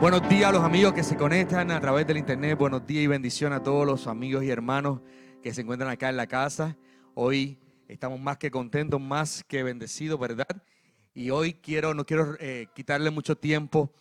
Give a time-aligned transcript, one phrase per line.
[0.00, 2.56] Buenos días a los amigos que se conectan a través del internet.
[2.56, 5.00] Buenos días y bendición a todos los amigos y hermanos
[5.42, 6.76] que se encuentran acá en la casa.
[7.14, 7.58] Hoy
[7.88, 10.46] estamos más que contentos, más que bendecidos, ¿verdad?
[11.14, 13.92] Y hoy quiero, no quiero eh, quitarle mucho tiempo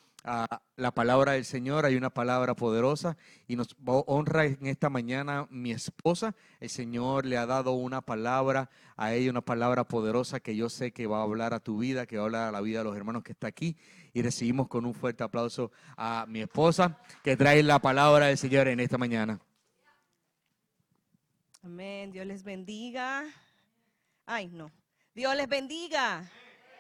[0.76, 1.86] la palabra del Señor.
[1.86, 3.18] Hay una palabra poderosa
[3.48, 6.36] y nos honra en esta mañana mi esposa.
[6.60, 10.92] El Señor le ha dado una palabra a ella, una palabra poderosa que yo sé
[10.92, 12.84] que va a hablar a tu vida, que va a hablar a la vida de
[12.84, 13.78] los hermanos que está aquí.
[14.14, 18.68] Y recibimos con un fuerte aplauso a mi esposa que trae la palabra del Señor
[18.68, 19.40] en esta mañana.
[21.64, 22.12] Amén.
[22.12, 23.24] Dios les bendiga.
[24.26, 24.72] Ay, no.
[25.16, 26.30] Dios les bendiga.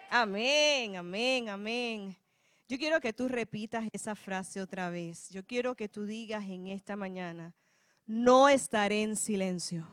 [0.09, 2.26] Amén, amén, amén.
[2.67, 5.29] Yo quiero que tú repitas esa frase otra vez.
[5.29, 7.55] Yo quiero que tú digas en esta mañana,
[8.05, 9.87] no estaré en silencio.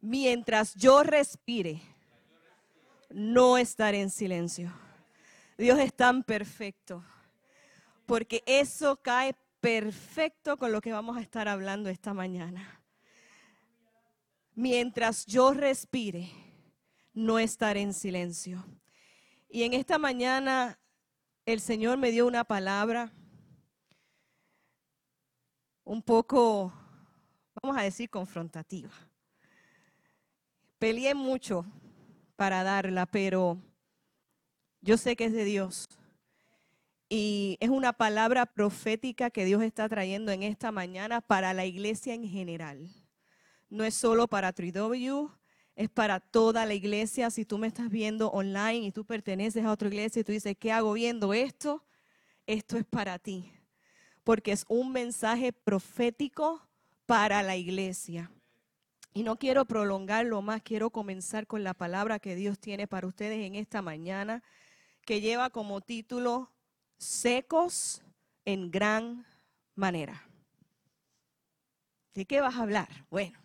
[0.00, 1.80] Mientras yo respire,
[3.10, 4.72] no estaré en silencio.
[5.56, 7.04] Dios es tan perfecto,
[8.06, 12.80] porque eso cae perfecto con lo que vamos a estar hablando esta mañana.
[14.54, 16.30] Mientras yo respire,
[17.12, 18.64] no estaré en silencio.
[19.52, 20.78] Y en esta mañana
[21.44, 23.12] el Señor me dio una palabra
[25.82, 26.72] un poco,
[27.60, 28.90] vamos a decir, confrontativa.
[30.78, 31.66] Peleé mucho
[32.36, 33.60] para darla, pero
[34.82, 35.88] yo sé que es de Dios.
[37.08, 42.14] Y es una palabra profética que Dios está trayendo en esta mañana para la iglesia
[42.14, 42.88] en general.
[43.68, 45.39] No es solo para 3W,
[45.76, 47.30] es para toda la iglesia.
[47.30, 50.56] Si tú me estás viendo online y tú perteneces a otra iglesia y tú dices,
[50.58, 51.84] ¿qué hago viendo esto?
[52.46, 53.52] Esto es para ti,
[54.24, 56.66] porque es un mensaje profético
[57.06, 58.30] para la iglesia.
[59.12, 63.44] Y no quiero prolongarlo más, quiero comenzar con la palabra que Dios tiene para ustedes
[63.44, 64.42] en esta mañana,
[65.04, 66.52] que lleva como título
[66.98, 68.02] Secos
[68.44, 69.26] en gran
[69.74, 70.28] manera.
[72.14, 72.88] ¿De qué vas a hablar?
[73.10, 73.38] Bueno,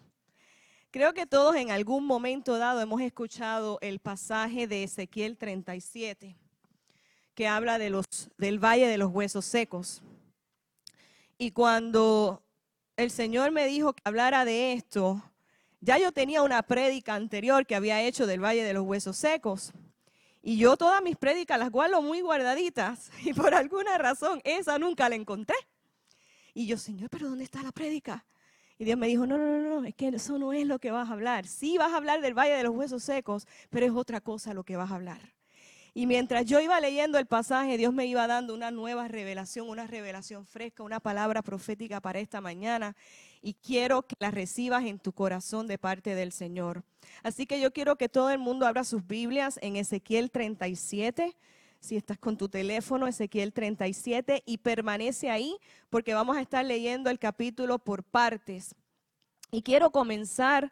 [0.95, 6.37] Creo que todos en algún momento dado hemos escuchado el pasaje de Ezequiel 37,
[7.33, 10.01] que habla del valle de los huesos secos.
[11.37, 12.41] Y cuando
[12.95, 15.21] el Señor me dijo que hablara de esto,
[15.81, 19.73] ya yo tenía una prédica anterior que había hecho del valle de los huesos secos.
[20.41, 23.11] Y yo todas mis prédicas las guardo muy guardaditas.
[23.25, 25.57] Y por alguna razón esa nunca la encontré.
[26.53, 28.23] Y yo, Señor, pero ¿dónde está la prédica?
[28.77, 30.91] Y Dios me dijo, no, no, no, no, es que eso no es lo que
[30.91, 31.47] vas a hablar.
[31.47, 34.63] Sí vas a hablar del Valle de los Huesos Secos, pero es otra cosa lo
[34.63, 35.33] que vas a hablar.
[35.97, 39.87] Y mientras yo iba leyendo el pasaje, Dios me iba dando una nueva revelación, una
[39.87, 42.97] revelación fresca, una palabra profética para esta mañana.
[43.41, 46.83] Y quiero que la recibas en tu corazón de parte del Señor.
[47.23, 51.37] Así que yo quiero que todo el mundo abra sus Biblias en Ezequiel 37
[51.85, 55.57] si estás con tu teléfono, Ezequiel 37, y permanece ahí
[55.89, 58.75] porque vamos a estar leyendo el capítulo por partes.
[59.51, 60.71] Y quiero comenzar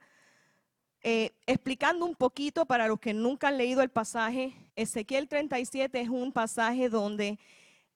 [1.03, 4.53] eh, explicando un poquito para los que nunca han leído el pasaje.
[4.75, 7.39] Ezequiel 37 es un pasaje donde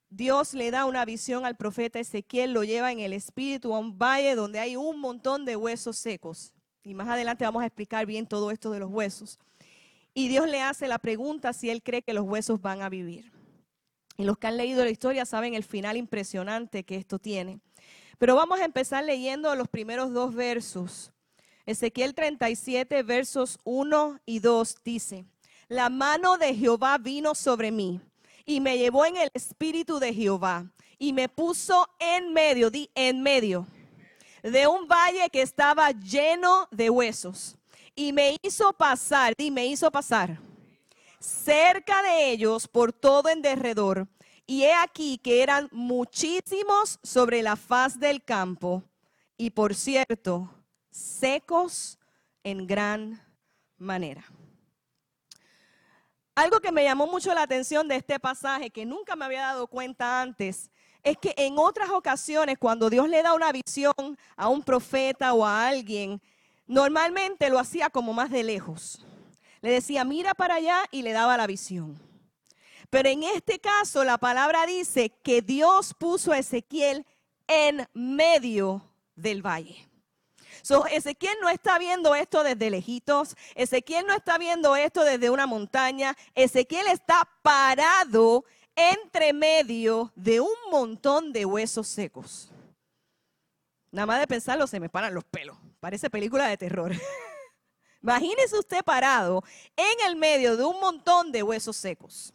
[0.09, 3.97] Dios le da una visión al profeta Ezequiel, lo lleva en el espíritu a un
[3.97, 6.53] valle donde hay un montón de huesos secos.
[6.83, 9.39] Y más adelante vamos a explicar bien todo esto de los huesos.
[10.17, 13.31] Y Dios le hace la pregunta si él cree que los huesos van a vivir.
[14.17, 17.59] Y los que han leído la historia saben el final impresionante que esto tiene.
[18.17, 21.11] Pero vamos a empezar leyendo los primeros dos versos.
[21.67, 25.25] Ezequiel 37, versos 1 y 2 dice,
[25.67, 28.01] la mano de Jehová vino sobre mí
[28.43, 30.65] y me llevó en el espíritu de Jehová
[30.97, 33.67] y me puso en medio, di en medio,
[34.41, 37.57] de un valle que estaba lleno de huesos
[37.97, 40.39] y me hizo pasar, y me hizo pasar
[41.19, 44.07] cerca de ellos por todo en derredor.
[44.45, 48.83] Y he aquí que eran muchísimos sobre la faz del campo,
[49.35, 50.49] y por cierto,
[50.89, 51.99] secos
[52.43, 53.21] en gran
[53.77, 54.23] manera.
[56.35, 59.67] Algo que me llamó mucho la atención de este pasaje, que nunca me había dado
[59.67, 60.69] cuenta antes,
[61.03, 65.43] es que en otras ocasiones, cuando Dios le da una visión a un profeta o
[65.43, 66.21] a alguien,
[66.67, 69.05] Normalmente lo hacía como más de lejos.
[69.61, 71.99] Le decía, mira para allá y le daba la visión.
[72.89, 77.05] Pero en este caso la palabra dice que Dios puso a Ezequiel
[77.47, 78.83] en medio
[79.15, 79.87] del valle.
[80.61, 85.45] So, Ezequiel no está viendo esto desde lejitos, Ezequiel no está viendo esto desde una
[85.45, 88.43] montaña, Ezequiel está parado
[88.75, 92.51] entre medio de un montón de huesos secos.
[93.91, 95.57] Nada más de pensarlo se me paran los pelos.
[95.79, 96.91] Parece película de terror.
[98.01, 99.43] Imagínese usted parado
[99.75, 102.33] en el medio de un montón de huesos secos.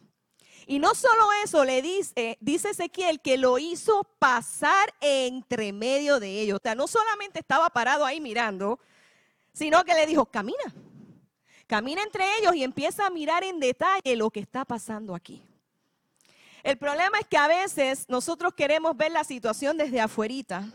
[0.65, 6.41] Y no solo eso, le dice, dice Ezequiel que lo hizo pasar entre medio de
[6.41, 6.59] ellos.
[6.59, 8.79] O sea, no solamente estaba parado ahí mirando,
[9.53, 10.73] sino que le dijo, camina,
[11.67, 15.43] camina entre ellos y empieza a mirar en detalle lo que está pasando aquí.
[16.63, 20.65] El problema es que a veces nosotros queremos ver la situación desde afuerita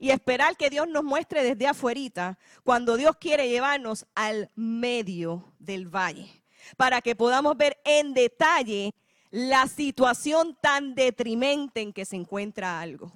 [0.00, 5.86] y esperar que Dios nos muestre desde afuerita cuando Dios quiere llevarnos al medio del
[5.94, 6.42] valle
[6.76, 8.94] para que podamos ver en detalle
[9.30, 13.12] la situación tan detrimente en que se encuentra algo.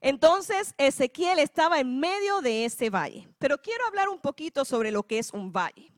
[0.00, 5.02] Entonces Ezequiel estaba en medio de ese valle, pero quiero hablar un poquito sobre lo
[5.02, 5.92] que es un valle.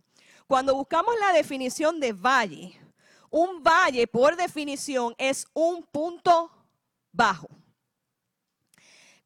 [0.48, 2.80] Cuando buscamos la definición de valle,
[3.30, 6.50] un valle por definición es un punto
[7.12, 7.48] bajo.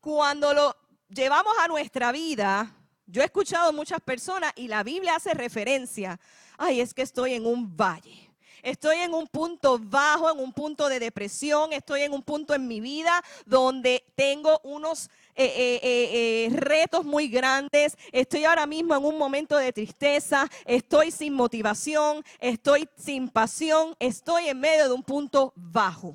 [0.00, 0.76] Cuando lo
[1.08, 2.74] llevamos a nuestra vida,
[3.06, 6.18] yo he escuchado muchas personas y la Biblia hace referencia
[6.60, 8.28] ay, es que estoy en un valle.
[8.62, 12.68] Estoy en un punto bajo, en un punto de depresión, estoy en un punto en
[12.68, 19.02] mi vida donde tengo unos eh, eh, eh, retos muy grandes, estoy ahora mismo en
[19.02, 25.02] un momento de tristeza, estoy sin motivación, estoy sin pasión, estoy en medio de un
[25.02, 26.14] punto bajo.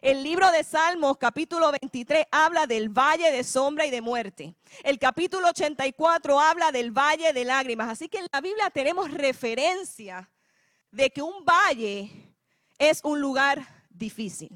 [0.00, 4.54] El libro de Salmos, capítulo 23, habla del valle de sombra y de muerte.
[4.82, 7.90] El capítulo 84 habla del valle de lágrimas.
[7.90, 10.30] Así que en la Biblia tenemos referencia
[10.90, 12.34] de que un valle
[12.78, 14.50] es un lugar difícil.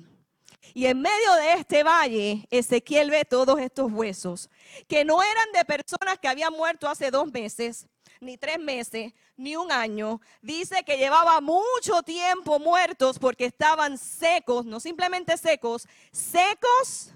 [0.73, 4.49] Y en medio de este valle, Ezequiel ve todos estos huesos,
[4.89, 7.87] que no eran de personas que habían muerto hace dos meses,
[8.25, 10.21] ni tres meses, ni un año.
[10.43, 17.13] Dice que llevaba mucho tiempo muertos porque estaban secos, no simplemente secos, secos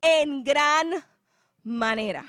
[0.00, 1.04] en gran
[1.64, 2.24] manera.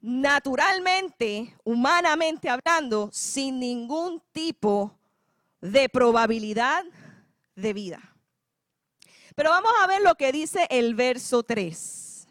[0.00, 4.98] Naturalmente, humanamente hablando, sin ningún tipo
[5.60, 6.84] de probabilidad
[7.54, 8.00] de vida.
[9.36, 12.26] Pero vamos a ver lo que dice el verso 3.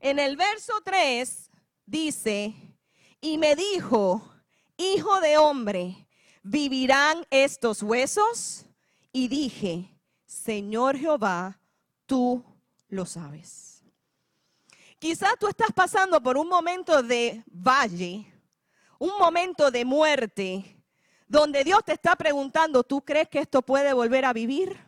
[0.00, 1.50] En el verso 3
[1.88, 2.54] dice,
[3.20, 4.22] y me dijo,
[4.76, 6.06] hijo de hombre,
[6.42, 8.66] ¿vivirán estos huesos?
[9.12, 11.58] Y dije, Señor Jehová,
[12.06, 12.44] tú
[12.88, 13.82] lo sabes.
[14.98, 18.26] Quizás tú estás pasando por un momento de valle,
[18.98, 20.76] un momento de muerte,
[21.26, 24.78] donde Dios te está preguntando, ¿tú crees que esto puede volver a vivir?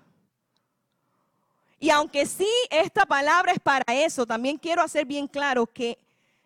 [1.79, 5.99] Y aunque sí, esta palabra es para eso, también quiero hacer bien claro que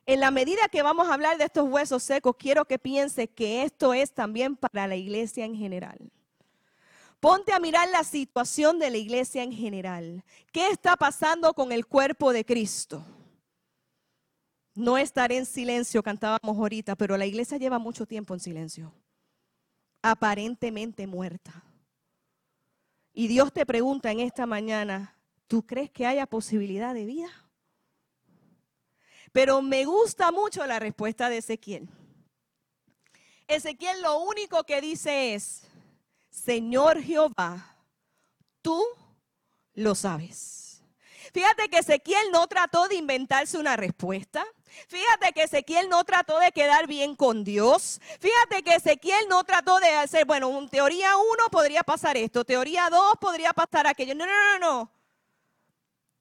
[0.06, 3.62] en la medida que vamos a hablar de estos huesos secos, quiero que piense que
[3.62, 5.98] esto es también para la iglesia en general.
[7.20, 10.22] Ponte a mirar la situación de la iglesia en general.
[10.52, 13.02] ¿Qué está pasando con el cuerpo de Cristo?
[14.74, 18.92] No estaré en silencio, cantábamos ahorita, pero la iglesia lleva mucho tiempo en silencio,
[20.02, 21.64] aparentemente muerta.
[23.14, 25.16] Y Dios te pregunta en esta mañana,
[25.46, 27.43] ¿tú crees que haya posibilidad de vida?
[29.34, 31.88] Pero me gusta mucho la respuesta de Ezequiel.
[33.48, 35.62] Ezequiel lo único que dice es,
[36.30, 37.76] Señor Jehová,
[38.62, 38.80] tú
[39.74, 40.84] lo sabes.
[41.32, 44.46] Fíjate que Ezequiel no trató de inventarse una respuesta.
[44.86, 48.00] Fíjate que Ezequiel no trató de quedar bien con Dios.
[48.20, 52.88] Fíjate que Ezequiel no trató de hacer, bueno, en teoría uno podría pasar esto, teoría
[52.88, 54.14] dos podría pasar aquello.
[54.14, 54.92] No, no, no, no.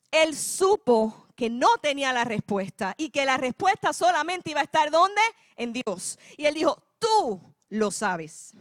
[0.10, 4.92] Él supo que no tenía la respuesta y que la respuesta solamente iba a estar
[4.92, 5.22] ¿dónde?
[5.56, 6.20] En Dios.
[6.38, 8.54] Y él dijo, tú lo sabes.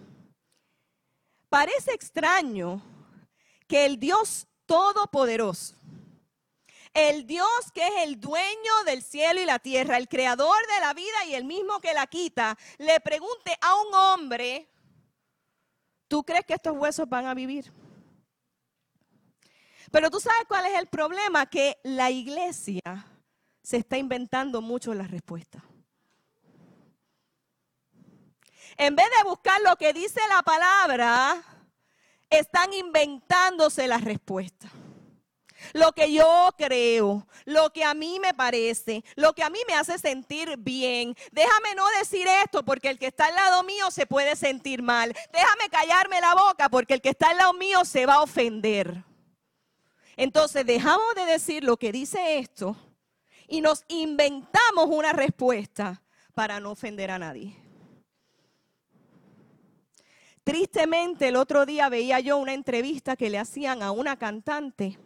[1.48, 2.82] Parece extraño
[3.68, 5.76] que el Dios todopoderoso,
[6.94, 10.94] el Dios que es el dueño del cielo y la tierra, el creador de la
[10.94, 14.68] vida y el mismo que la quita, le pregunte a un hombre,
[16.08, 17.70] ¿tú crees que estos huesos van a vivir?
[19.92, 22.80] Pero tú sabes cuál es el problema, que la iglesia
[23.62, 25.62] se está inventando mucho la respuesta.
[28.78, 31.42] En vez de buscar lo que dice la palabra,
[32.30, 34.70] están inventándose la respuesta.
[35.74, 39.74] Lo que yo creo, lo que a mí me parece, lo que a mí me
[39.74, 41.14] hace sentir bien.
[41.32, 45.14] Déjame no decir esto porque el que está al lado mío se puede sentir mal.
[45.32, 49.04] Déjame callarme la boca porque el que está al lado mío se va a ofender.
[50.22, 52.76] Entonces dejamos de decir lo que dice esto
[53.48, 56.00] y nos inventamos una respuesta
[56.32, 57.56] para no ofender a nadie.
[60.44, 64.96] Tristemente el otro día veía yo una entrevista que le hacían a una cantante.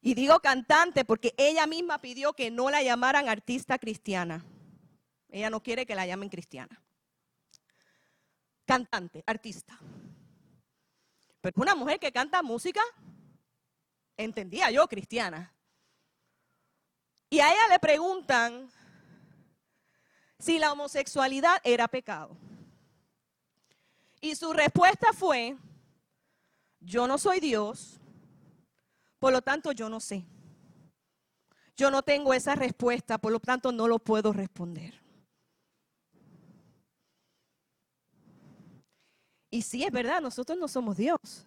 [0.00, 4.44] Y digo cantante porque ella misma pidió que no la llamaran artista cristiana.
[5.28, 6.82] Ella no quiere que la llamen cristiana.
[8.66, 9.78] cantante, artista.
[11.40, 12.80] Pero una mujer que canta música,
[14.16, 15.52] entendía yo, cristiana.
[17.30, 18.70] Y a ella le preguntan
[20.38, 22.36] si la homosexualidad era pecado.
[24.20, 25.56] Y su respuesta fue,
[26.80, 28.00] yo no soy Dios,
[29.18, 30.24] por lo tanto yo no sé.
[31.76, 34.94] Yo no tengo esa respuesta, por lo tanto no lo puedo responder.
[39.50, 41.46] Y sí, es verdad, nosotros no somos Dios.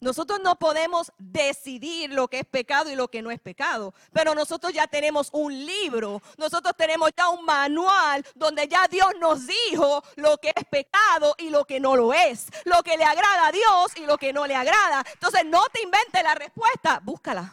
[0.00, 4.34] Nosotros no podemos decidir lo que es pecado y lo que no es pecado, pero
[4.34, 10.02] nosotros ya tenemos un libro, nosotros tenemos ya un manual donde ya Dios nos dijo
[10.16, 13.52] lo que es pecado y lo que no lo es, lo que le agrada a
[13.52, 15.04] Dios y lo que no le agrada.
[15.12, 17.52] Entonces no te inventes la respuesta, búscala.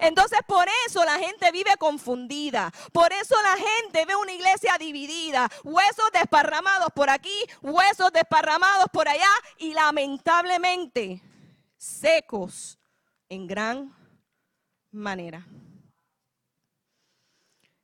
[0.00, 2.72] Entonces por eso la gente vive confundida.
[2.92, 5.50] Por eso la gente ve una iglesia dividida.
[5.64, 11.22] Huesos desparramados por aquí, huesos desparramados por allá y lamentablemente
[11.76, 12.78] secos
[13.28, 13.94] en gran
[14.90, 15.46] manera.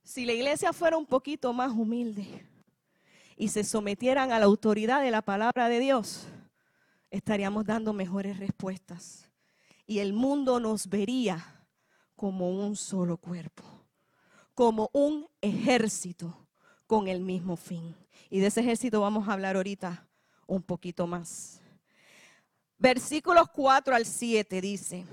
[0.02, 2.46] Si la iglesia fuera un poquito más humilde
[3.36, 6.26] y se sometieran a la autoridad de la palabra de Dios,
[7.10, 9.28] estaríamos dando mejores respuestas.
[9.86, 11.61] Y el mundo nos vería
[12.22, 13.64] como un solo cuerpo,
[14.54, 16.46] como un ejército
[16.86, 17.96] con el mismo fin.
[18.30, 20.06] Y de ese ejército vamos a hablar ahorita
[20.46, 21.60] un poquito más.
[22.78, 25.04] Versículos 4 al 7 dice,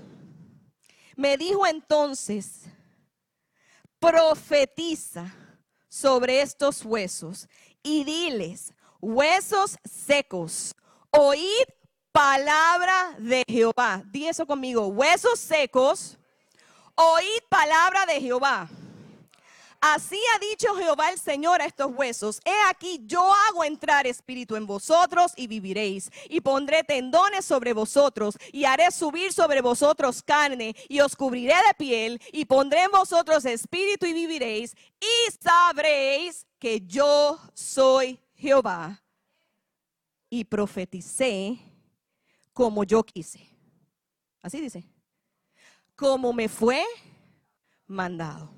[1.16, 2.66] me dijo entonces,
[3.98, 5.34] profetiza
[5.88, 7.48] sobre estos huesos
[7.82, 10.76] y diles, huesos secos,
[11.10, 11.66] oíd
[12.12, 14.00] palabra de Jehová.
[14.12, 16.19] Di eso conmigo, huesos secos,
[17.00, 18.68] oíd palabra de Jehová.
[19.80, 22.38] Así ha dicho Jehová el Señor a estos huesos.
[22.44, 26.10] He aquí, yo hago entrar espíritu en vosotros y viviréis.
[26.28, 31.74] Y pondré tendones sobre vosotros y haré subir sobre vosotros carne y os cubriré de
[31.78, 34.76] piel y pondré en vosotros espíritu y viviréis.
[35.00, 39.02] Y sabréis que yo soy Jehová.
[40.28, 41.58] Y profeticé
[42.52, 43.40] como yo quise.
[44.42, 44.99] Así dice
[46.00, 46.82] como me fue
[47.86, 48.54] mandado.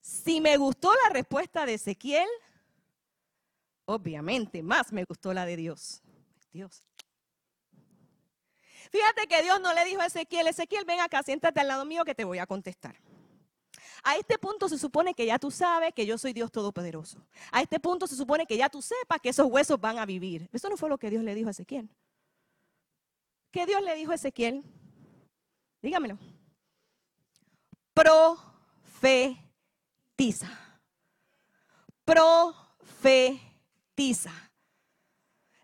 [0.00, 2.26] Si me gustó la respuesta de Ezequiel,
[3.84, 6.02] obviamente más me gustó la de Dios.
[6.50, 6.82] Dios.
[8.90, 12.06] Fíjate que Dios no le dijo a Ezequiel, Ezequiel, ven acá, siéntate al lado mío
[12.06, 12.96] que te voy a contestar.
[14.02, 17.22] A este punto se supone que ya tú sabes que yo soy Dios Todopoderoso.
[17.52, 20.48] A este punto se supone que ya tú sepas que esos huesos van a vivir.
[20.54, 21.90] Eso no fue lo que Dios le dijo a Ezequiel.
[23.50, 24.62] ¿Qué Dios le dijo a Ezequiel?
[25.80, 26.18] Dígamelo.
[27.94, 29.40] Profetiza.
[32.04, 33.52] Profetiza.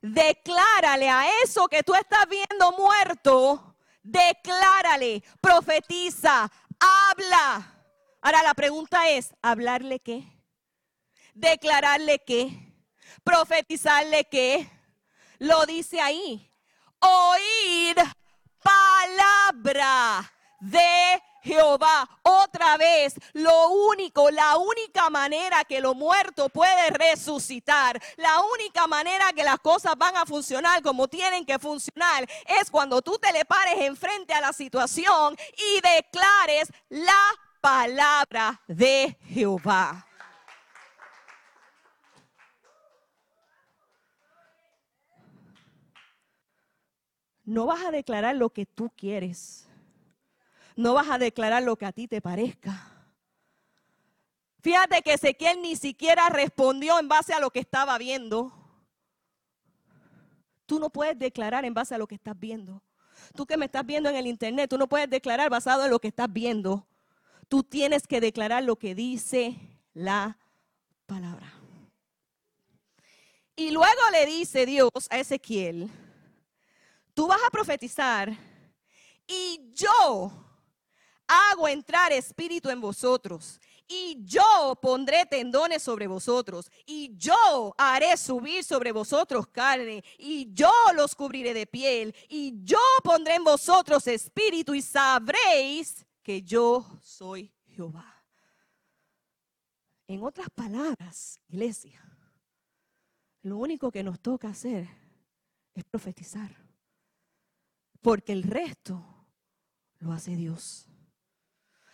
[0.01, 3.77] Declárale a eso que tú estás viendo muerto.
[4.03, 5.23] Declárale.
[5.41, 6.51] Profetiza.
[6.81, 7.71] Habla.
[8.23, 10.25] Ahora la pregunta es, ¿hablarle qué?
[11.35, 12.73] ¿Declararle qué?
[13.23, 14.71] ¿Profetizarle qué?
[15.39, 16.51] Lo dice ahí
[17.05, 17.97] oír
[18.63, 22.09] palabra de Jehová.
[22.23, 29.33] Otra vez, lo único, la única manera que lo muerto puede resucitar, la única manera
[29.33, 32.27] que las cosas van a funcionar como tienen que funcionar
[32.61, 37.13] es cuando tú te le pares enfrente a la situación y declares la
[37.61, 40.07] palabra de Jehová.
[47.45, 49.69] No vas a declarar lo que tú quieres.
[50.77, 52.91] No vas a declarar lo que a ti te parezca.
[54.61, 58.53] Fíjate que Ezequiel ni siquiera respondió en base a lo que estaba viendo.
[60.67, 62.83] Tú no puedes declarar en base a lo que estás viendo.
[63.35, 65.99] Tú que me estás viendo en el internet, tú no puedes declarar basado en lo
[65.99, 66.87] que estás viendo.
[67.49, 69.57] Tú tienes que declarar lo que dice
[69.93, 70.39] la
[71.07, 71.53] palabra.
[73.55, 75.91] Y luego le dice Dios a Ezequiel,
[77.15, 78.37] tú vas a profetizar
[79.27, 80.45] y yo
[81.27, 83.61] hago entrar espíritu en vosotros.
[83.87, 90.73] Y yo pondré tendones sobre vosotros, y yo haré subir sobre vosotros carne, y yo
[90.95, 97.53] los cubriré de piel, y yo pondré en vosotros espíritu, y sabréis que yo soy
[97.67, 98.25] Jehová.
[100.09, 102.03] En otras palabras, iglesia,
[103.43, 104.89] lo único que nos toca hacer
[105.75, 106.64] es profetizar
[108.05, 109.03] porque el resto
[109.99, 110.87] lo hace Dios.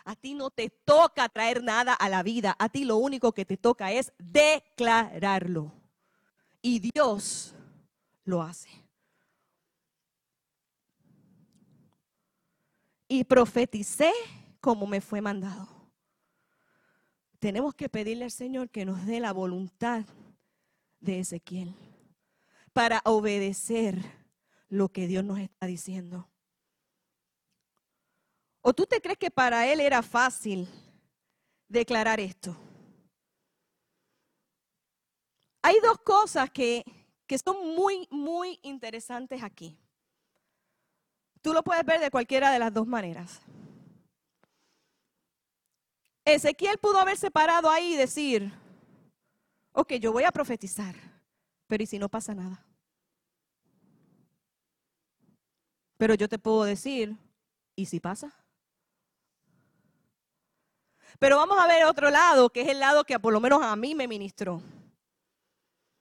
[0.05, 2.57] A ti no te toca traer nada a la vida.
[2.59, 5.73] A ti lo único que te toca es declararlo.
[6.61, 7.55] Y Dios
[8.25, 8.69] lo hace.
[13.07, 14.11] Y profeticé
[14.61, 15.69] como me fue mandado.
[17.39, 20.05] Tenemos que pedirle al Señor que nos dé la voluntad
[20.99, 21.73] de Ezequiel
[22.73, 24.20] para obedecer
[24.71, 26.29] lo que Dios nos está diciendo.
[28.63, 30.69] ¿O tú te crees que para él era fácil
[31.69, 32.57] declarar esto?
[35.63, 36.85] Hay dos cosas que,
[37.27, 39.77] que son muy, muy interesantes aquí.
[41.43, 43.41] Tú lo puedes ver de cualquiera de las dos maneras.
[46.25, 48.53] Ezequiel pudo haberse parado ahí y decir,
[49.73, 50.95] ok, yo voy a profetizar,
[51.67, 52.70] pero ¿y si no pasa nada?
[56.01, 57.15] Pero yo te puedo decir,
[57.77, 58.35] ¿y si pasa?
[61.19, 63.77] Pero vamos a ver otro lado, que es el lado que por lo menos a
[63.77, 64.63] mí me ministró.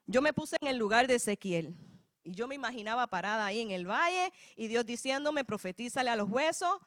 [0.06, 1.76] Yo me puse en el lugar de Ezequiel.
[2.24, 6.30] Y yo me imaginaba parada ahí en el valle y Dios diciéndome, profetízale a los
[6.30, 6.80] huesos.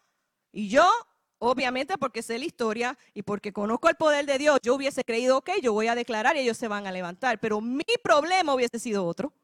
[0.50, 0.88] Y yo,
[1.36, 5.36] obviamente porque sé la historia y porque conozco el poder de Dios, yo hubiese creído,
[5.36, 7.38] ok, yo voy a declarar y ellos se van a levantar.
[7.40, 9.34] Pero mi problema hubiese sido otro.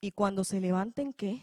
[0.00, 1.42] ¿Y cuando se levanten qué?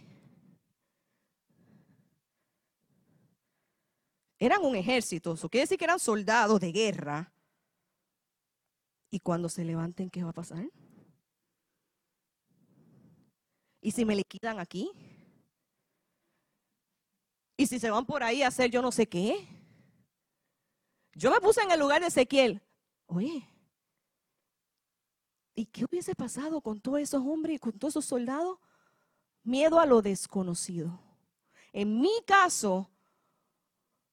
[4.39, 7.33] Eran un ejército, eso quiere decir que eran soldados de guerra.
[9.09, 10.69] ¿Y cuando se levanten qué va a pasar?
[13.81, 14.91] ¿Y si me liquidan aquí?
[17.55, 19.47] ¿Y si se van por ahí a hacer yo no sé qué?
[21.13, 22.61] Yo me puse en el lugar de Ezequiel.
[23.07, 23.49] Oye,
[25.55, 28.59] ¿y qué hubiese pasado con todos esos hombres y con todos esos soldados?
[29.41, 30.99] Miedo a lo desconocido.
[31.73, 32.91] En mi caso,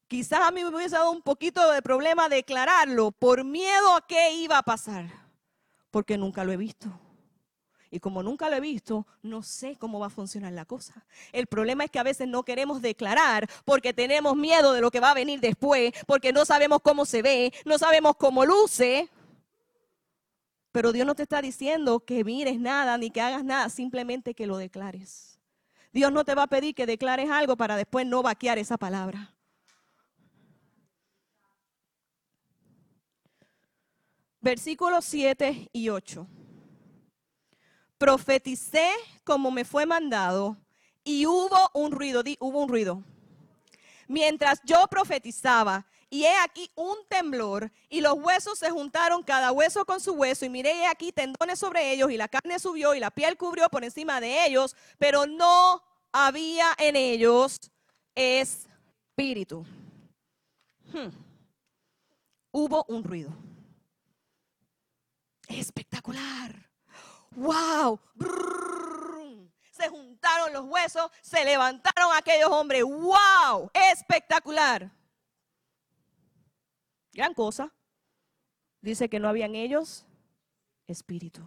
[0.08, 4.34] quizás a mí me hubiese dado un poquito de problema declararlo por miedo a qué
[4.34, 5.06] iba a pasar,
[5.90, 6.88] porque nunca lo he visto.
[7.94, 11.06] Y como nunca lo he visto, no sé cómo va a funcionar la cosa.
[11.30, 14.98] El problema es que a veces no queremos declarar porque tenemos miedo de lo que
[14.98, 19.08] va a venir después, porque no sabemos cómo se ve, no sabemos cómo luce.
[20.72, 24.48] Pero Dios no te está diciendo que mires nada ni que hagas nada, simplemente que
[24.48, 25.38] lo declares.
[25.92, 29.33] Dios no te va a pedir que declares algo para después no vaquear esa palabra.
[34.44, 36.26] Versículos 7 y 8
[37.96, 38.90] profeticé
[39.24, 40.58] como me fue mandado
[41.02, 43.02] y hubo un ruido, di, hubo un ruido.
[44.06, 49.86] Mientras yo profetizaba, y he aquí un temblor, y los huesos se juntaron cada hueso
[49.86, 53.00] con su hueso, y miré he aquí tendones sobre ellos, y la carne subió, y
[53.00, 57.58] la piel cubrió por encima de ellos, pero no había en ellos
[58.14, 59.64] espíritu.
[60.92, 61.08] Hmm.
[62.52, 63.30] Hubo un ruido.
[65.48, 66.64] Espectacular
[67.36, 67.98] wow,
[69.70, 74.90] se juntaron los huesos, se levantaron aquellos hombres, wow, espectacular.
[77.12, 77.72] Gran cosa.
[78.80, 80.04] Dice que no habían ellos
[80.86, 81.40] espíritu.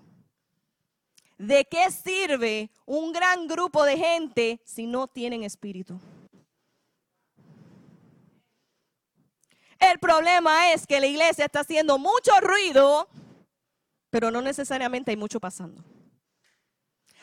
[1.37, 5.99] ¿De qué sirve un gran grupo de gente si no tienen espíritu?
[9.79, 13.07] El problema es que la iglesia está haciendo mucho ruido
[14.17, 15.83] pero no necesariamente hay mucho pasando.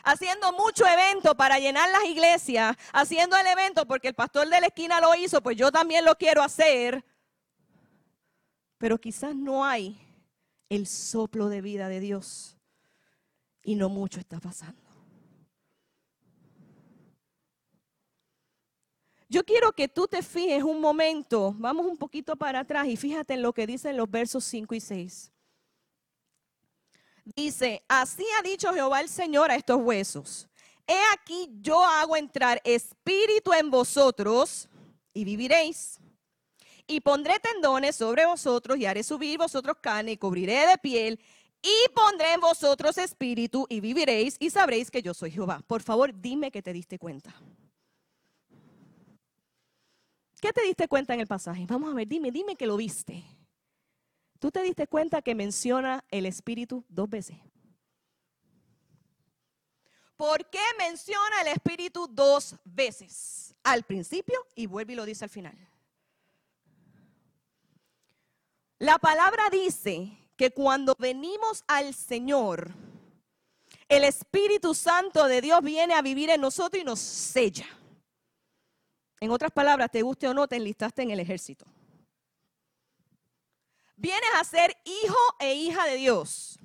[0.05, 4.69] Haciendo mucho evento para llenar las iglesias, haciendo el evento porque el pastor de la
[4.69, 7.05] esquina lo hizo, pues yo también lo quiero hacer.
[8.79, 9.99] Pero quizás no hay
[10.69, 12.57] el soplo de vida de Dios
[13.65, 14.81] y no mucho está pasando.
[19.29, 23.35] Yo quiero que tú te fijes un momento, vamos un poquito para atrás y fíjate
[23.35, 25.34] en lo que dicen los versos 5 y 6.
[27.25, 30.47] Dice, así ha dicho Jehová el Señor a estos huesos.
[30.87, 34.69] He aquí yo hago entrar espíritu en vosotros
[35.15, 35.99] y viviréis.
[36.87, 41.19] Y pondré tendones sobre vosotros y haré subir vosotros carne y cubriré de piel
[41.63, 45.63] y pondré en vosotros espíritu y viviréis y sabréis que yo soy Jehová.
[45.67, 47.35] Por favor, dime que te diste cuenta.
[50.43, 51.65] ¿Qué te diste cuenta en el pasaje?
[51.67, 53.25] Vamos a ver, dime, dime que lo viste.
[54.45, 57.39] ¿Tú te diste cuenta que menciona el Espíritu dos veces?
[60.19, 63.55] ¿Por qué menciona el Espíritu dos veces?
[63.63, 65.57] Al principio y vuelve y lo dice al final.
[68.79, 72.71] La palabra dice que cuando venimos al Señor,
[73.89, 77.67] el Espíritu Santo de Dios viene a vivir en nosotros y nos sella.
[79.21, 81.65] En otras palabras, te guste o no, te enlistaste en el ejército.
[83.97, 86.59] Vienes a ser hijo e hija de Dios.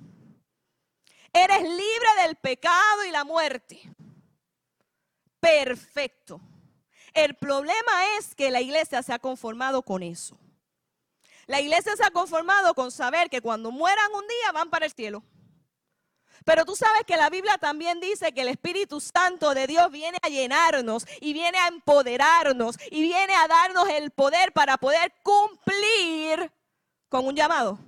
[1.32, 3.80] Eres libre del pecado y la muerte.
[5.38, 6.40] Perfecto.
[7.14, 10.38] El problema es que la iglesia se ha conformado con eso.
[11.46, 14.92] La iglesia se ha conformado con saber que cuando mueran un día van para el
[14.92, 15.22] cielo.
[16.44, 20.18] Pero tú sabes que la Biblia también dice que el Espíritu Santo de Dios viene
[20.22, 26.50] a llenarnos y viene a empoderarnos y viene a darnos el poder para poder cumplir
[27.10, 27.78] con un llamado.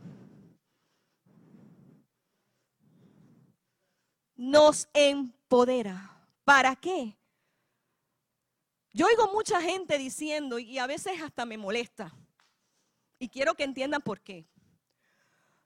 [4.35, 6.11] Nos empodera.
[6.45, 7.17] ¿Para qué?
[8.93, 12.13] Yo oigo mucha gente diciendo, y a veces hasta me molesta,
[13.19, 14.45] y quiero que entiendan por qué.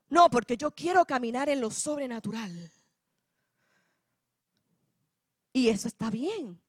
[0.08, 2.70] No, porque yo quiero caminar en lo sobrenatural.
[5.52, 6.60] Y eso está bien.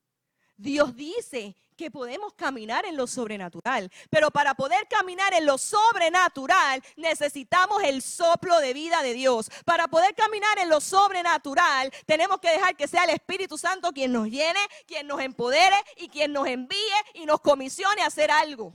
[0.57, 6.83] Dios dice que podemos caminar en lo sobrenatural, pero para poder caminar en lo sobrenatural
[6.95, 9.51] necesitamos el soplo de vida de Dios.
[9.63, 14.11] Para poder caminar en lo sobrenatural tenemos que dejar que sea el Espíritu Santo quien
[14.11, 16.75] nos llene, quien nos empodere y quien nos envíe
[17.13, 18.73] y nos comisione a hacer algo.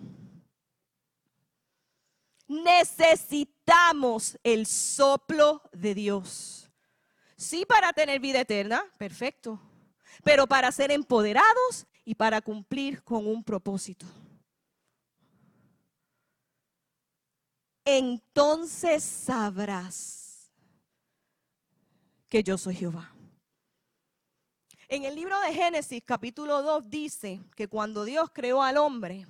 [2.46, 6.70] Necesitamos el soplo de Dios.
[7.36, 9.60] Sí, para tener vida eterna, perfecto
[10.24, 14.06] pero para ser empoderados y para cumplir con un propósito.
[17.84, 20.52] Entonces sabrás
[22.28, 23.12] que yo soy Jehová.
[24.88, 29.26] En el libro de Génesis capítulo 2 dice que cuando Dios creó al hombre,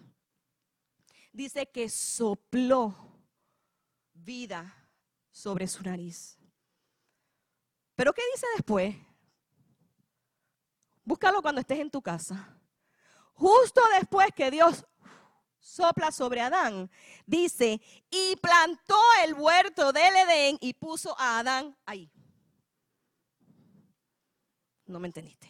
[1.32, 2.94] dice que sopló
[4.12, 4.74] vida
[5.30, 6.38] sobre su nariz.
[7.94, 8.96] Pero ¿qué dice después?
[11.04, 12.56] Búscalo cuando estés en tu casa.
[13.34, 14.84] Justo después que Dios
[15.58, 16.90] sopla sobre Adán,
[17.24, 22.10] dice, y plantó el huerto del Edén y puso a Adán ahí.
[24.86, 25.48] No me entendiste.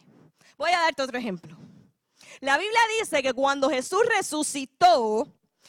[0.57, 1.57] Voy a darte otro ejemplo.
[2.41, 5.27] La Biblia dice que cuando Jesús resucitó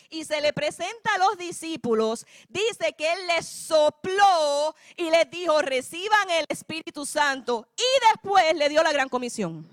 [0.09, 5.59] y se le presenta a los discípulos, dice que Él les sopló y les dijo,
[5.61, 9.67] reciban el Espíritu Santo y después le dio la gran comisión.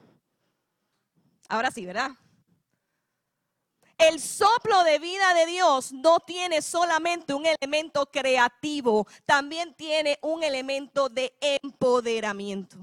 [1.50, 2.12] Ahora sí, ¿verdad?
[3.98, 10.44] El soplo de vida de Dios no tiene solamente un elemento creativo, también tiene un
[10.44, 12.76] elemento de empoderamiento.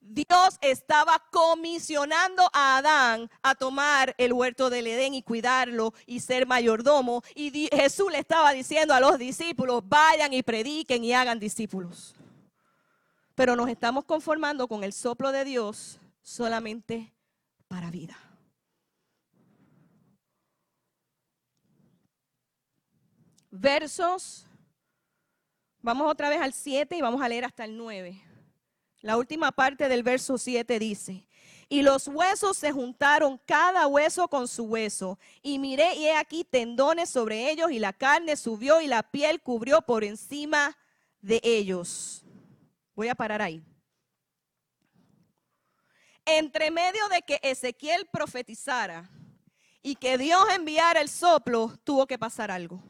[0.00, 6.46] Dios estaba comisionando a Adán a tomar el huerto del Edén y cuidarlo y ser
[6.46, 7.22] mayordomo.
[7.34, 12.14] Y Jesús le estaba diciendo a los discípulos, vayan y prediquen y hagan discípulos.
[13.34, 17.14] Pero nos estamos conformando con el soplo de Dios solamente
[17.68, 18.16] para vida.
[23.50, 24.46] Versos,
[25.80, 28.22] vamos otra vez al 7 y vamos a leer hasta el 9.
[29.02, 31.26] La última parte del verso 7 dice,
[31.68, 36.44] y los huesos se juntaron cada hueso con su hueso, y miré y he aquí
[36.44, 40.76] tendones sobre ellos, y la carne subió y la piel cubrió por encima
[41.20, 42.24] de ellos.
[42.94, 43.64] Voy a parar ahí
[46.38, 49.08] entre medio de que Ezequiel profetizara
[49.82, 52.82] y que Dios enviara el soplo, tuvo que pasar algo.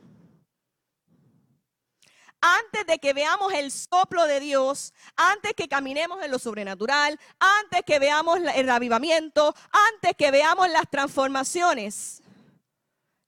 [2.40, 7.83] Antes de que veamos el soplo de Dios, antes que caminemos en lo sobrenatural, antes
[7.85, 9.55] que veamos el avivamiento,
[9.92, 12.22] antes que veamos las transformaciones,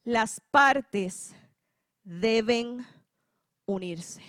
[0.02, 1.34] las partes
[2.02, 2.86] deben
[3.66, 4.22] unirse.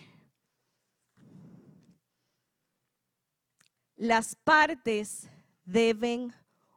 [3.96, 5.30] Las partes
[5.66, 6.34] deben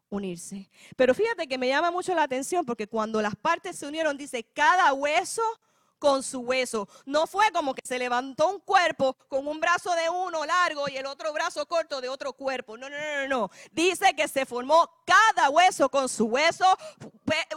[0.08, 0.70] unirse.
[0.96, 4.44] Pero fíjate que me llama mucho la atención porque cuando las partes se unieron, dice,
[4.44, 5.42] cada hueso
[5.98, 6.88] con su hueso.
[7.04, 10.96] No fue como que se levantó un cuerpo con un brazo de uno largo y
[10.96, 12.76] el otro brazo corto de otro cuerpo.
[12.76, 13.50] No, no, no, no.
[13.72, 16.66] Dice que se formó cada hueso con su hueso,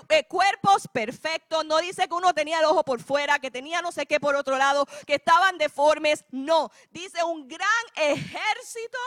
[0.09, 1.65] eh, cuerpos perfectos.
[1.65, 4.35] No dice que uno tenía el ojo por fuera, que tenía no sé qué por
[4.35, 6.23] otro lado, que estaban deformes.
[6.31, 8.97] No, dice un gran ejército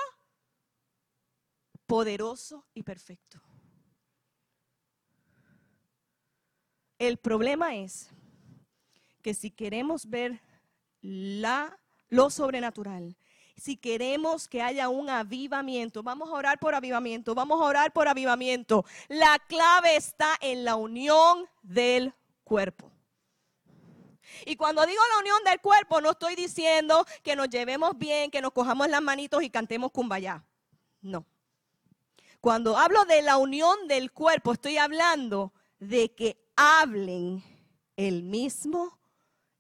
[1.87, 3.41] poderoso y perfecto.
[6.99, 8.11] El problema es
[9.23, 10.41] que si queremos ver
[11.01, 13.17] la, lo sobrenatural,
[13.57, 18.09] si queremos que haya un avivamiento, vamos a orar por avivamiento, vamos a orar por
[18.09, 18.85] avivamiento.
[19.09, 22.15] La clave está en la unión del
[22.45, 22.91] cuerpo.
[24.47, 28.41] Y cuando digo la unión del cuerpo, no estoy diciendo que nos llevemos bien, que
[28.41, 30.45] nos cojamos las manitos y cantemos cumbaya.
[31.01, 31.27] No.
[32.43, 37.41] Cuando hablo de la unión del cuerpo, estoy hablando de que hablen
[37.97, 38.99] el mismo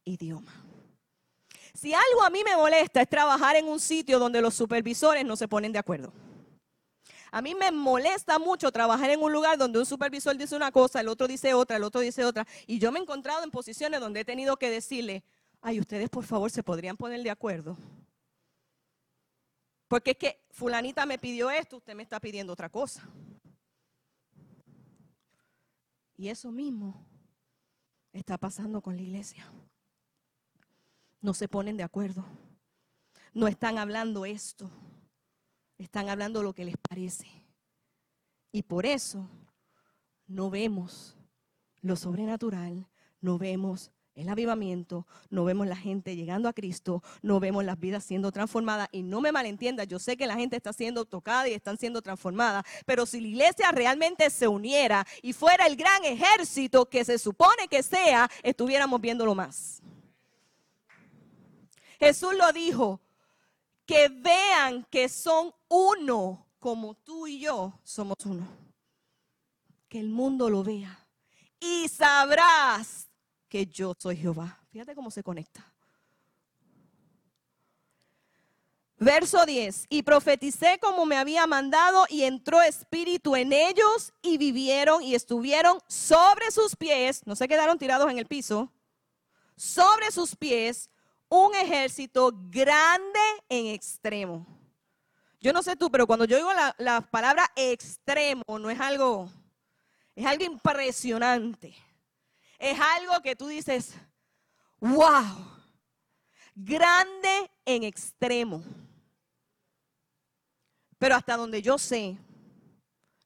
[0.04, 0.52] idioma.
[1.74, 5.36] Si algo a mí me molesta es trabajar en un sitio donde los supervisores no
[5.36, 6.12] se ponen de acuerdo.
[7.30, 11.00] A mí me molesta mucho trabajar en un lugar donde un supervisor dice una cosa,
[11.00, 12.48] el otro dice otra, el otro dice otra.
[12.66, 15.22] Y yo me he encontrado en posiciones donde he tenido que decirle,
[15.60, 17.78] ay, ustedes por favor se podrían poner de acuerdo.
[19.92, 23.06] Porque es que fulanita me pidió esto, usted me está pidiendo otra cosa.
[26.16, 27.06] Y eso mismo
[28.10, 29.44] está pasando con la iglesia.
[31.20, 32.24] No se ponen de acuerdo.
[33.34, 34.70] No están hablando esto
[35.76, 37.26] están hablando lo que les parece.
[38.50, 39.28] Y por eso
[40.26, 41.18] no vemos
[41.82, 42.88] lo sobrenatural,
[43.20, 48.04] no vemos el avivamiento, no vemos la gente llegando a Cristo, no vemos las vidas
[48.04, 48.88] siendo transformadas.
[48.92, 52.02] Y no me malentienda, yo sé que la gente está siendo tocada y están siendo
[52.02, 57.18] transformadas, pero si la iglesia realmente se uniera y fuera el gran ejército que se
[57.18, 59.80] supone que sea, estuviéramos viéndolo más.
[61.98, 63.00] Jesús lo dijo,
[63.86, 68.48] que vean que son uno, como tú y yo somos uno.
[69.88, 71.06] Que el mundo lo vea.
[71.60, 73.11] Y sabrás
[73.52, 74.58] que yo soy Jehová.
[74.70, 75.62] Fíjate cómo se conecta.
[78.96, 85.02] Verso 10, y profeticé como me había mandado y entró espíritu en ellos y vivieron
[85.02, 88.72] y estuvieron sobre sus pies, no se quedaron tirados en el piso,
[89.54, 90.88] sobre sus pies
[91.28, 94.46] un ejército grande en extremo.
[95.42, 99.28] Yo no sé tú, pero cuando yo digo la, palabra extremo, no es algo,
[100.16, 101.74] es algo impresionante.
[102.62, 103.92] Es algo que tú dices,
[104.78, 105.44] wow,
[106.54, 108.62] grande en extremo.
[110.96, 112.16] Pero hasta donde yo sé,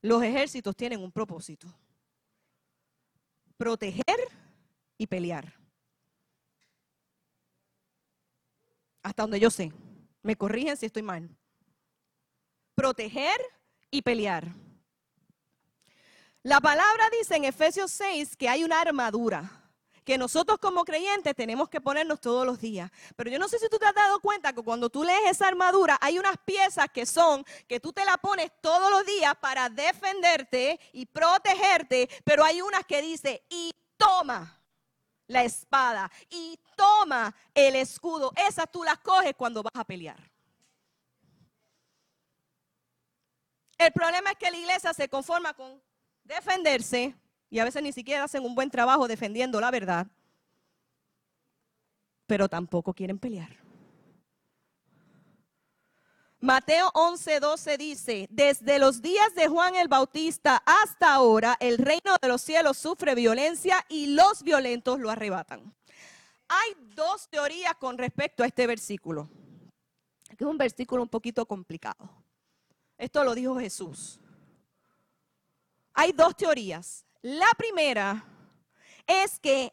[0.00, 1.68] los ejércitos tienen un propósito.
[3.58, 4.16] Proteger
[4.96, 5.52] y pelear.
[9.06, 9.72] hasta donde yo sé.
[10.20, 11.30] Me corrigen si estoy mal.
[12.74, 13.40] Proteger
[13.88, 14.52] y pelear.
[16.46, 19.50] La palabra dice en Efesios 6 que hay una armadura
[20.04, 22.88] que nosotros como creyentes tenemos que ponernos todos los días.
[23.16, 25.48] Pero yo no sé si tú te has dado cuenta que cuando tú lees esa
[25.48, 29.68] armadura hay unas piezas que son que tú te la pones todos los días para
[29.68, 34.62] defenderte y protegerte, pero hay unas que dice y toma
[35.26, 38.30] la espada y toma el escudo.
[38.36, 40.30] Esas tú las coges cuando vas a pelear.
[43.78, 45.84] El problema es que la iglesia se conforma con
[46.26, 47.14] defenderse
[47.50, 50.06] y a veces ni siquiera hacen un buen trabajo defendiendo la verdad,
[52.26, 53.66] pero tampoco quieren pelear.
[56.40, 62.16] Mateo 11, 12 dice, desde los días de Juan el Bautista hasta ahora, el reino
[62.20, 65.74] de los cielos sufre violencia y los violentos lo arrebatan.
[66.48, 69.28] Hay dos teorías con respecto a este versículo.
[70.28, 72.10] Es un versículo un poquito complicado.
[72.98, 74.20] Esto lo dijo Jesús.
[75.96, 77.06] Hay dos teorías.
[77.22, 78.22] La primera
[79.06, 79.72] es que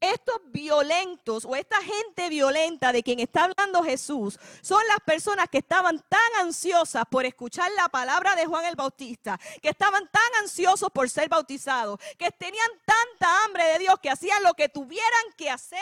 [0.00, 5.58] estos violentos o esta gente violenta de quien está hablando Jesús son las personas que
[5.58, 10.90] estaban tan ansiosas por escuchar la palabra de Juan el Bautista, que estaban tan ansiosos
[10.90, 15.48] por ser bautizados, que tenían tanta hambre de Dios que hacían lo que tuvieran que
[15.48, 15.78] hacer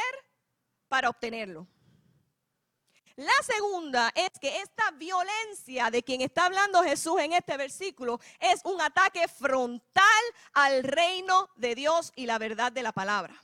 [0.89, 1.67] para obtenerlo.
[3.17, 8.61] La segunda es que esta violencia de quien está hablando Jesús en este versículo es
[8.65, 10.05] un ataque frontal
[10.53, 13.35] al reino de Dios y la verdad de la palabra.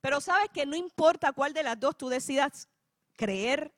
[0.00, 2.68] Pero sabes que no importa cuál de las dos tú decidas
[3.16, 3.72] creer,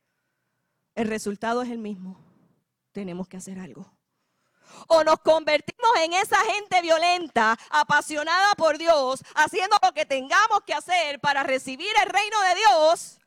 [0.94, 2.18] el resultado es el mismo.
[2.92, 3.90] Tenemos que hacer algo.
[4.88, 10.74] O nos convertimos en esa gente violenta, apasionada por Dios, haciendo lo que tengamos que
[10.74, 13.18] hacer para recibir el reino de Dios.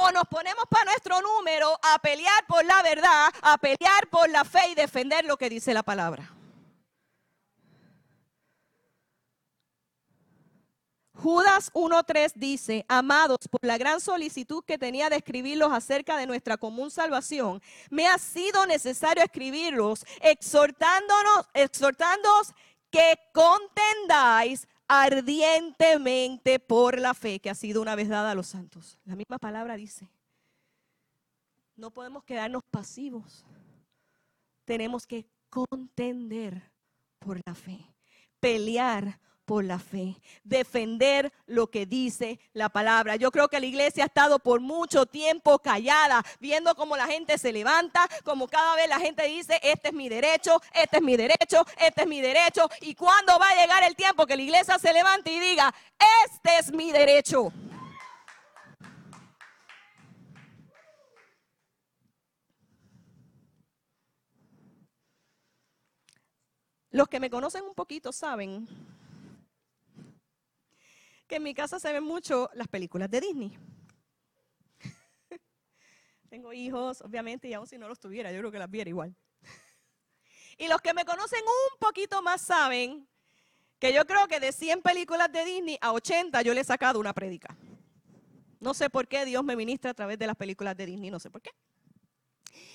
[0.00, 4.44] O nos ponemos para nuestro número a pelear por la verdad, a pelear por la
[4.44, 6.34] fe y defender lo que dice la palabra.
[11.14, 16.58] Judas 1.3 dice, amados, por la gran solicitud que tenía de escribirlos acerca de nuestra
[16.58, 22.54] común salvación, me ha sido necesario escribirlos, exhortándonos, exhortándoos
[22.92, 28.98] que contendáis ardientemente por la fe que ha sido una vez dada a los santos.
[29.04, 30.08] La misma palabra dice,
[31.76, 33.44] no podemos quedarnos pasivos,
[34.64, 36.72] tenemos que contender
[37.18, 37.78] por la fe,
[38.40, 43.16] pelear por la fe, defender lo que dice la palabra.
[43.16, 47.38] Yo creo que la iglesia ha estado por mucho tiempo callada, viendo cómo la gente
[47.38, 51.16] se levanta, como cada vez la gente dice, este es mi derecho, este es mi
[51.16, 52.68] derecho, este es mi derecho.
[52.82, 55.74] ¿Y cuándo va a llegar el tiempo que la iglesia se levante y diga,
[56.26, 57.50] este es mi derecho?
[66.90, 68.68] Los que me conocen un poquito saben
[71.28, 73.56] que en mi casa se ven mucho las películas de Disney.
[76.28, 79.14] Tengo hijos, obviamente, y aún si no los tuviera, yo creo que las viera igual.
[80.60, 83.06] Y los que me conocen un poquito más saben
[83.78, 86.98] que yo creo que de 100 películas de Disney a 80 yo le he sacado
[86.98, 87.56] una prédica.
[88.58, 91.20] No sé por qué Dios me ministra a través de las películas de Disney, no
[91.20, 91.52] sé por qué.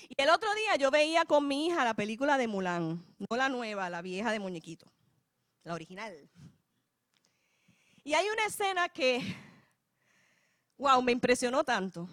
[0.08, 3.50] Y el otro día yo veía con mi hija la película de Mulan, no la
[3.50, 4.90] nueva, la vieja de muñequito,
[5.62, 6.30] la original.
[8.04, 9.22] Y hay una escena que,
[10.76, 12.06] wow, me impresionó tanto.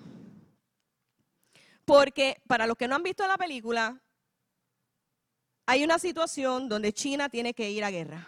[1.84, 4.02] Porque para los que no han visto la película,
[5.66, 8.26] hay una situación donde China tiene que ir a guerra.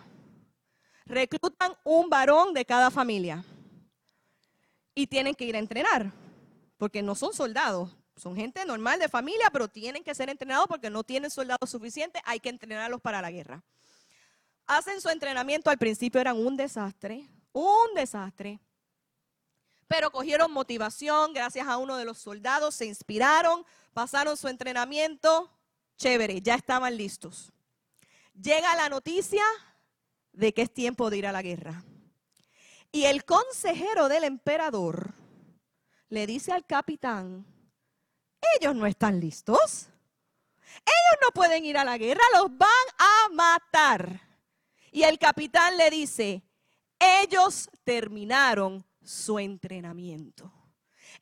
[1.05, 3.45] Reclutan un varón de cada familia
[4.93, 6.11] y tienen que ir a entrenar,
[6.77, 10.89] porque no son soldados, son gente normal de familia, pero tienen que ser entrenados porque
[10.89, 13.63] no tienen soldados suficientes, hay que entrenarlos para la guerra.
[14.65, 18.59] Hacen su entrenamiento, al principio eran un desastre, un desastre.
[19.87, 25.49] Pero cogieron motivación gracias a uno de los soldados, se inspiraron, pasaron su entrenamiento,
[25.97, 27.53] chévere, ya estaban listos.
[28.33, 29.43] Llega la noticia
[30.31, 31.83] de que es tiempo de ir a la guerra.
[32.91, 35.13] Y el consejero del emperador
[36.09, 37.45] le dice al capitán,
[38.59, 39.87] ellos no están listos.
[40.75, 44.21] Ellos no pueden ir a la guerra, los van a matar.
[44.91, 46.43] Y el capitán le dice,
[46.99, 50.51] ellos terminaron su entrenamiento.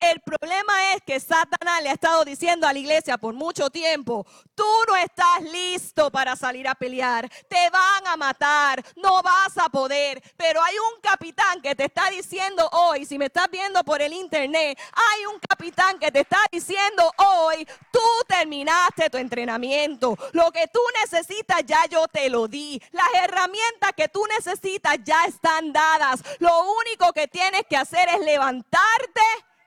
[0.01, 4.25] El problema es que Satanás le ha estado diciendo a la iglesia por mucho tiempo,
[4.55, 9.69] tú no estás listo para salir a pelear, te van a matar, no vas a
[9.69, 10.19] poder.
[10.35, 14.11] Pero hay un capitán que te está diciendo hoy, si me estás viendo por el
[14.11, 20.17] internet, hay un capitán que te está diciendo hoy, tú terminaste tu entrenamiento.
[20.31, 22.81] Lo que tú necesitas ya yo te lo di.
[22.91, 26.23] Las herramientas que tú necesitas ya están dadas.
[26.39, 29.21] Lo único que tienes que hacer es levantarte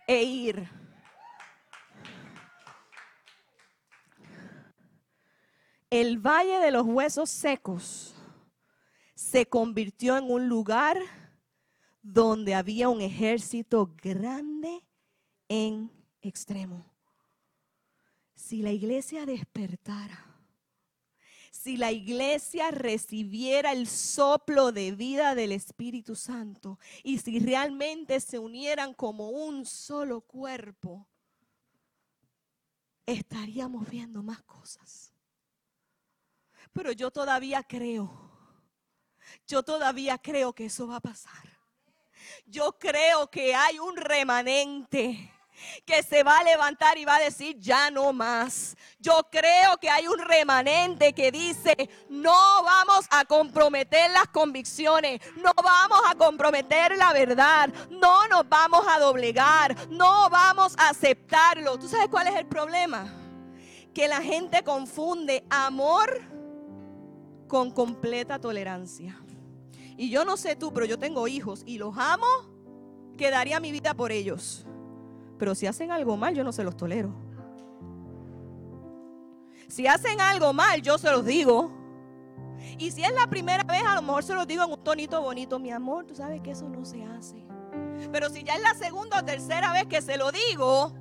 [0.06, 0.68] e ir.
[5.90, 8.14] El valle de los huesos secos
[9.14, 10.98] se convirtió en un lugar
[12.02, 14.82] donde había un ejército grande
[15.48, 15.90] en
[16.20, 16.84] extremo.
[18.34, 20.33] Si la iglesia despertara,
[21.54, 28.40] si la iglesia recibiera el soplo de vida del Espíritu Santo y si realmente se
[28.40, 31.06] unieran como un solo cuerpo,
[33.06, 35.14] estaríamos viendo más cosas.
[36.72, 38.10] Pero yo todavía creo,
[39.46, 41.56] yo todavía creo que eso va a pasar.
[42.46, 45.32] Yo creo que hay un remanente
[45.84, 48.76] que se va a levantar y va a decir, ya no más.
[48.98, 55.52] Yo creo que hay un remanente que dice, no vamos a comprometer las convicciones, no
[55.62, 61.78] vamos a comprometer la verdad, no nos vamos a doblegar, no vamos a aceptarlo.
[61.78, 63.12] ¿Tú sabes cuál es el problema?
[63.92, 66.22] Que la gente confunde amor
[67.48, 69.20] con completa tolerancia.
[69.96, 72.26] Y yo no sé tú, pero yo tengo hijos y los amo,
[73.16, 74.66] que daría mi vida por ellos.
[75.38, 77.14] Pero si hacen algo mal, yo no se los tolero.
[79.68, 81.72] Si hacen algo mal, yo se los digo.
[82.78, 85.20] Y si es la primera vez, a lo mejor se los digo en un tonito
[85.20, 85.58] bonito.
[85.58, 87.44] Mi amor, tú sabes que eso no se hace.
[88.12, 90.94] Pero si ya es la segunda o tercera vez que se lo digo,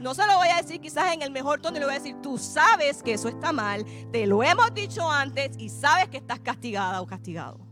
[0.00, 2.16] no se lo voy a decir quizás en el mejor tono, le voy a decir,
[2.22, 6.40] tú sabes que eso está mal, te lo hemos dicho antes y sabes que estás
[6.40, 7.69] castigada o castigado.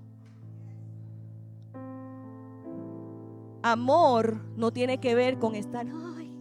[3.73, 6.33] Amor no tiene que ver con estar, ay,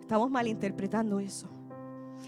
[0.00, 1.48] estamos malinterpretando eso.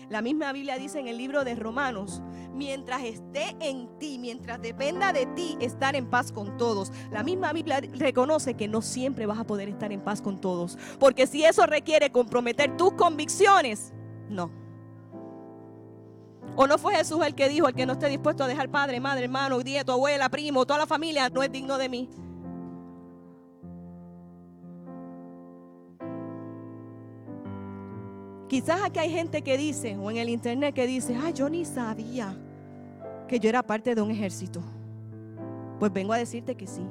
[0.09, 2.23] La misma Biblia dice en el libro de Romanos,
[2.55, 6.93] mientras esté en ti, mientras dependa de ti estar en paz con todos.
[7.11, 10.79] La misma Biblia reconoce que no siempre vas a poder estar en paz con todos.
[10.99, 13.93] Porque si eso requiere comprometer tus convicciones,
[14.29, 14.51] no.
[16.57, 19.01] ¿O no fue Jesús el que dijo, el que no esté dispuesto a dejar padre,
[19.01, 22.11] madre, hermano, nieto, abuela, primo, toda la familia, no es digno de mí?
[28.53, 31.65] Quizás aquí hay gente que dice, o en el internet que dice, ay, yo ni
[31.65, 32.37] sabía
[33.27, 34.63] que yo era parte de un ejército.
[35.79, 36.83] Pues vengo a decirte que sí.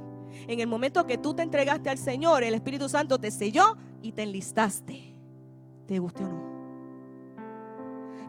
[0.47, 4.11] En el momento que tú te entregaste al Señor, el Espíritu Santo te selló y
[4.11, 5.13] te enlistaste.
[5.85, 6.41] Te guste o no.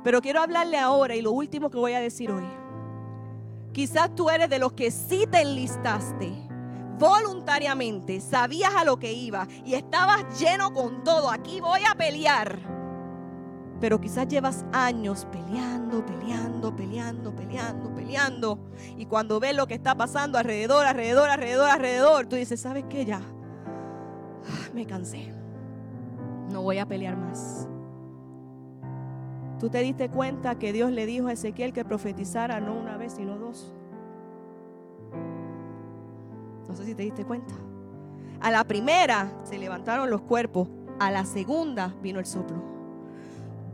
[0.05, 2.45] Pero quiero hablarle ahora y lo último que voy a decir hoy.
[3.73, 6.31] Quizás tú eres de los que sí te enlistaste
[6.99, 11.31] voluntariamente, sabías a lo que iba y estabas lleno con todo.
[11.31, 12.82] Aquí voy a pelear
[13.83, 18.59] pero quizás llevas años peleando, peleando, peleando, peleando, peleando.
[18.97, 23.05] Y cuando ves lo que está pasando alrededor, alrededor, alrededor, alrededor, tú dices, ¿sabes qué?
[23.05, 23.21] Ya,
[24.73, 25.35] me cansé.
[26.53, 27.67] No voy a pelear más.
[29.59, 33.15] Tú te diste cuenta que Dios le dijo a Ezequiel que profetizara no una vez,
[33.15, 33.75] sino dos.
[36.69, 37.55] No sé si te diste cuenta.
[38.41, 40.69] A la primera se levantaron los cuerpos,
[41.01, 42.71] a la segunda vino el soplo.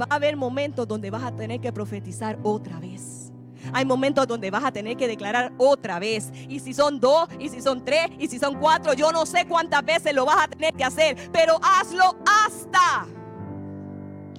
[0.01, 3.33] Va a haber momentos donde vas a tener que profetizar otra vez.
[3.73, 6.33] Hay momentos donde vas a tener que declarar otra vez.
[6.49, 9.47] Y si son dos, y si son tres, y si son cuatro, yo no sé
[9.47, 11.17] cuántas veces lo vas a tener que hacer.
[11.33, 13.07] Pero hazlo hasta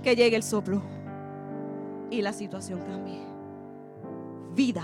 [0.01, 0.81] que llegue el soplo
[2.09, 3.19] y la situación cambie.
[4.55, 4.83] Vida.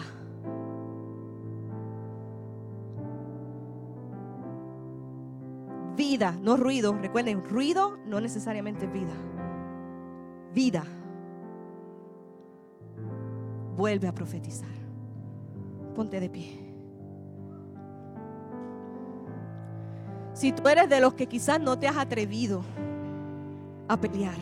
[5.96, 6.94] Vida, no ruido.
[6.94, 9.14] Recuerden, ruido no necesariamente vida.
[10.56, 10.86] Vida.
[13.76, 14.70] Vuelve a profetizar.
[15.94, 16.60] Ponte de pie.
[20.34, 22.64] Si tú eres de los que quizás no te has atrevido
[23.90, 24.38] a pelear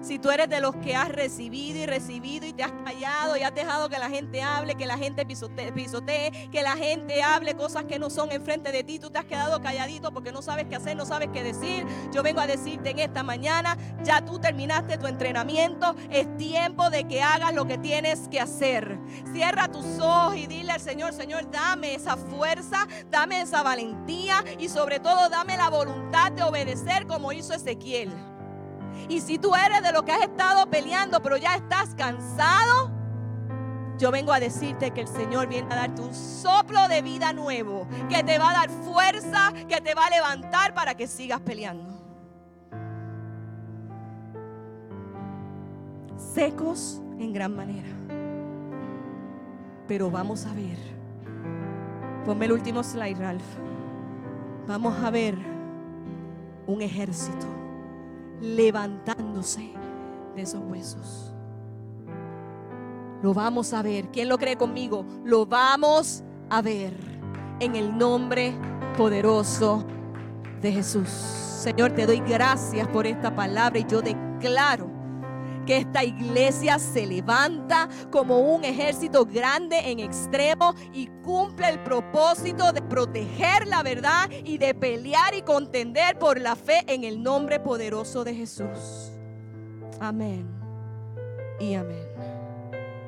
[0.00, 3.42] si tú eres de los que has recibido y recibido y te has callado y
[3.42, 7.84] has dejado que la gente hable, que la gente pisotee, que la gente hable cosas
[7.84, 10.76] que no son enfrente de ti, tú te has quedado calladito porque no sabes qué
[10.76, 11.84] hacer, no sabes qué decir.
[12.12, 17.04] Yo vengo a decirte en esta mañana, ya tú terminaste tu entrenamiento, es tiempo de
[17.04, 18.98] que hagas lo que tienes que hacer.
[19.32, 24.68] Cierra tus ojos y dile al Señor, Señor, dame esa fuerza, dame esa valentía y
[24.68, 28.10] sobre todo dame la voluntad de obedecer como hizo Ezequiel.
[29.08, 32.90] Y si tú eres de los que has estado peleando, pero ya estás cansado,
[33.98, 37.88] yo vengo a decirte que el Señor viene a darte un soplo de vida nuevo,
[38.10, 41.96] que te va a dar fuerza, que te va a levantar para que sigas peleando.
[46.16, 47.88] Secos en gran manera.
[49.88, 50.76] Pero vamos a ver.
[52.26, 53.42] Ponme el último slide, Ralph.
[54.66, 55.34] Vamos a ver
[56.66, 57.57] un ejército
[58.40, 59.72] levantándose
[60.34, 61.32] de esos huesos.
[63.22, 64.08] Lo vamos a ver.
[64.08, 65.04] ¿Quién lo cree conmigo?
[65.24, 66.94] Lo vamos a ver
[67.60, 68.54] en el nombre
[68.96, 69.84] poderoso
[70.62, 71.08] de Jesús.
[71.08, 74.97] Señor, te doy gracias por esta palabra y yo declaro
[75.68, 82.72] que esta iglesia se levanta como un ejército grande en extremo y cumple el propósito
[82.72, 87.60] de proteger la verdad y de pelear y contender por la fe en el nombre
[87.60, 89.12] poderoso de Jesús.
[90.00, 90.48] Amén
[91.60, 92.07] y amén.